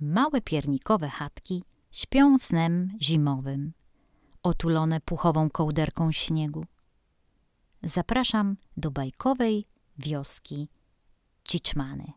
[0.00, 3.72] małe piernikowe chatki śpią snem zimowym,
[4.42, 6.64] otulone puchową kołderką śniegu.
[7.82, 9.66] Zapraszam do bajkowej
[9.98, 10.68] wioski
[11.44, 12.12] Ciczmany.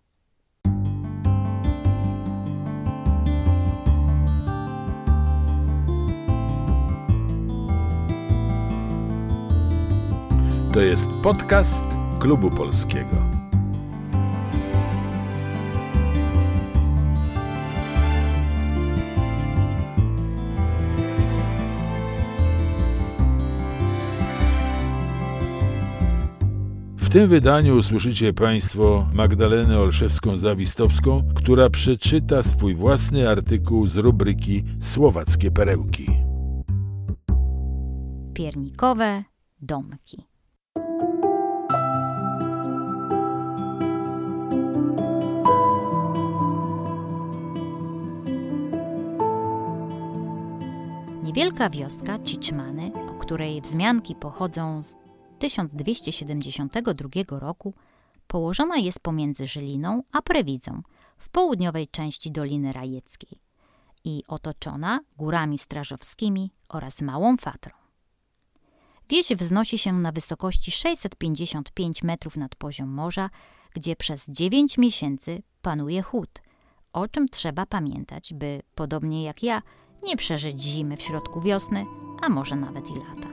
[10.74, 11.84] To jest podcast
[12.20, 13.29] Klubu Polskiego.
[27.10, 35.52] W tym wydaniu usłyszycie Państwo Magdalenę Olszewską-Zawistowską, która przeczyta swój własny artykuł z rubryki Słowackie
[35.52, 36.06] perełki.
[38.34, 39.24] Piernikowe
[39.62, 40.24] domki.
[51.24, 55.09] Niewielka wioska Ciczmany, o której wzmianki pochodzą z
[55.40, 57.74] 1272 roku,
[58.28, 60.82] położona jest pomiędzy Żyliną a Prewidzą
[61.18, 63.40] w południowej części Doliny Rajeckiej
[64.06, 67.80] i otoczona górami strażowskimi oraz Małą Fatrą.
[69.10, 73.30] Wieś wznosi się na wysokości 655 metrów nad poziom morza,
[73.74, 76.30] gdzie przez 9 miesięcy panuje chłód,
[76.94, 79.62] o czym trzeba pamiętać, by, podobnie jak ja,
[80.04, 81.86] nie przeżyć zimy w środku wiosny,
[82.22, 83.29] a może nawet i lata.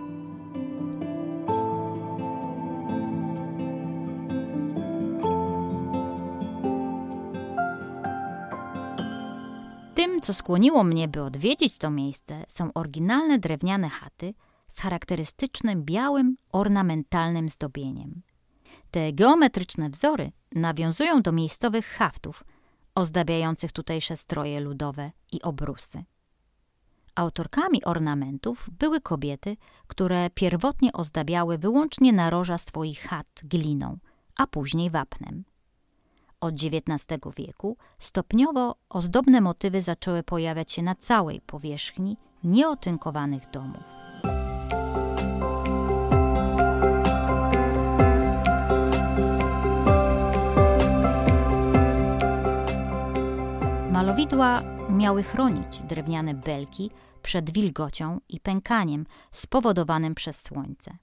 [9.97, 14.35] Tym, co skłoniło mnie, by odwiedzić to miejsce, są oryginalne drewniane chaty
[14.69, 18.23] z charakterystycznym białym, ornamentalnym zdobieniem.
[18.91, 22.45] Te geometryczne wzory nawiązują do miejscowych haftów,
[22.95, 26.05] ozdabiających tutejsze stroje ludowe i obrusy.
[27.15, 33.99] Autorkami ornamentów były kobiety, które pierwotnie ozdabiały wyłącznie naroża swoich chat gliną,
[34.37, 35.45] a później wapnem.
[36.41, 36.89] Od XIX
[37.37, 43.83] wieku stopniowo ozdobne motywy zaczęły pojawiać się na całej powierzchni nieotynkowanych domów.
[53.93, 56.91] Malowidła miały chronić drewniane belki
[57.23, 60.97] przed wilgocią i pękaniem spowodowanym przez słońce.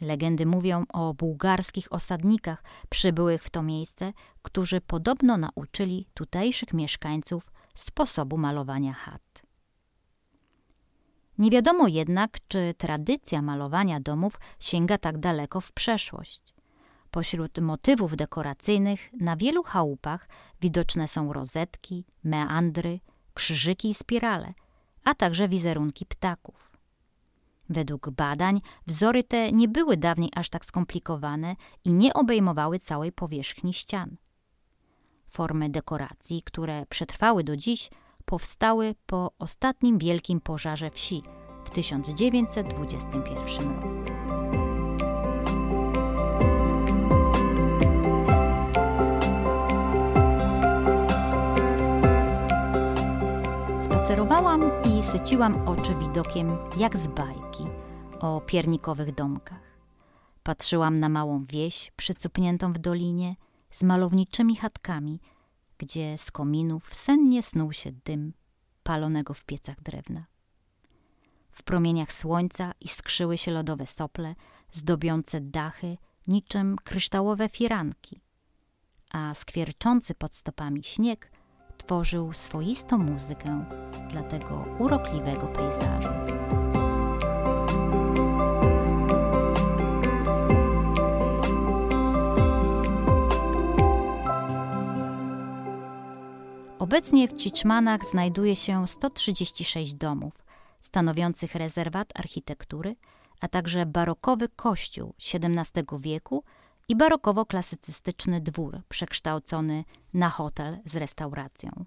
[0.00, 4.12] Legendy mówią o bułgarskich osadnikach przybyłych w to miejsce,
[4.42, 9.42] którzy podobno nauczyli tutejszych mieszkańców sposobu malowania chat.
[11.38, 16.54] Nie wiadomo jednak, czy tradycja malowania domów sięga tak daleko w przeszłość.
[17.10, 20.28] Pośród motywów dekoracyjnych na wielu chałupach
[20.60, 23.00] widoczne są rozetki, meandry,
[23.34, 24.54] krzyżyki i spirale,
[25.04, 26.69] a także wizerunki ptaków.
[27.70, 33.74] Według badań wzory te nie były dawniej aż tak skomplikowane i nie obejmowały całej powierzchni
[33.74, 34.16] ścian.
[35.28, 37.90] Formy dekoracji, które przetrwały do dziś,
[38.24, 41.22] powstały po ostatnim wielkim pożarze wsi
[41.64, 44.19] w 1921 roku.
[54.10, 57.64] Spacerowałam i syciłam oczy widokiem jak z bajki
[58.20, 59.78] o piernikowych domkach.
[60.42, 63.36] Patrzyłam na małą wieś przycupniętą w dolinie
[63.70, 65.20] z malowniczymi chatkami,
[65.78, 68.32] gdzie z kominów sennie snuł się dym
[68.82, 70.24] palonego w piecach drewna.
[71.50, 74.34] W promieniach słońca iskrzyły się lodowe sople,
[74.72, 75.96] zdobiące dachy
[76.26, 78.20] niczym kryształowe firanki,
[79.10, 81.30] a skwierczący pod stopami śnieg
[81.76, 83.64] tworzył swoistą muzykę
[84.10, 86.08] dla tego urokliwego pejzażu.
[96.78, 100.32] Obecnie w Ciczmanach znajduje się 136 domów,
[100.80, 102.96] stanowiących rezerwat architektury,
[103.40, 106.44] a także barokowy kościół XVII wieku
[106.88, 109.84] i barokowo-klasycystyczny dwór przekształcony
[110.14, 111.84] na hotel z restauracją.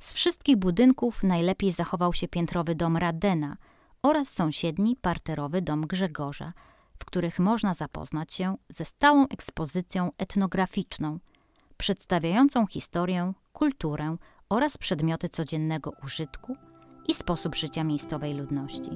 [0.00, 3.56] Z wszystkich budynków najlepiej zachował się piętrowy dom Radena
[4.02, 6.52] oraz sąsiedni parterowy dom Grzegorza,
[6.98, 11.18] w których można zapoznać się ze stałą ekspozycją etnograficzną,
[11.76, 14.16] przedstawiającą historię, kulturę
[14.48, 16.56] oraz przedmioty codziennego użytku
[17.08, 18.90] i sposób życia miejscowej ludności.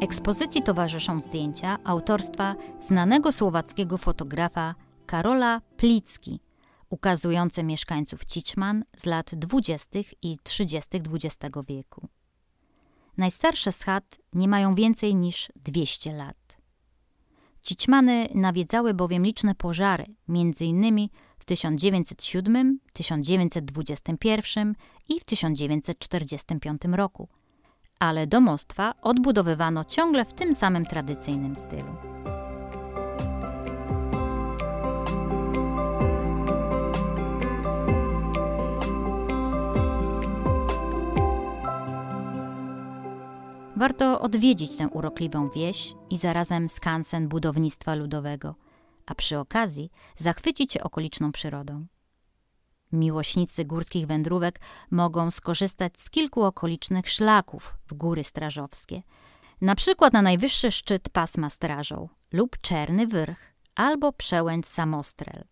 [0.00, 4.74] Ekspozycji towarzyszą zdjęcia autorstwa znanego słowackiego fotografa
[5.06, 6.40] Karola Plicki,
[6.90, 9.98] ukazujące mieszkańców Cićman z lat 20.
[10.22, 10.88] i 30.
[11.14, 12.08] XX wieku.
[13.16, 16.58] Najstarsze z chat nie mają więcej niż 200 lat.
[17.62, 21.08] Cićmany nawiedzały bowiem liczne pożary, m.in.
[21.38, 24.74] w 1907, 1921
[25.08, 27.28] i w 1945 roku,
[27.98, 31.96] ale domostwa odbudowywano ciągle w tym samym tradycyjnym stylu.
[43.76, 48.54] Warto odwiedzić tę urokliwą wieś i zarazem skansen budownictwa ludowego,
[49.06, 51.86] a przy okazji zachwycić się okoliczną przyrodą.
[52.92, 59.02] Miłośnicy górskich wędrówek mogą skorzystać z kilku okolicznych szlaków w góry strażowskie,
[59.60, 63.40] na przykład na najwyższy szczyt pasma strażą lub Czerny Wyrch
[63.74, 65.44] albo przełęcz Samostrel.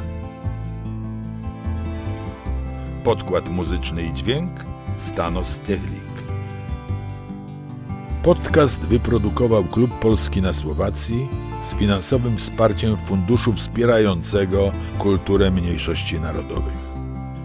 [3.04, 4.52] Podkład muzyczny i dźwięk
[4.96, 6.24] Stanos Techlik.
[8.24, 11.28] Podcast wyprodukował Klub Polski na Słowacji
[11.66, 16.92] z finansowym wsparciem Funduszu Wspierającego Kulturę Mniejszości Narodowych.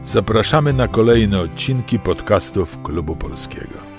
[0.05, 3.96] Zapraszamy na kolejne odcinki podcastów Klubu Polskiego.